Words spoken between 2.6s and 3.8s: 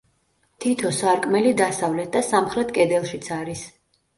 კედელშიც არის.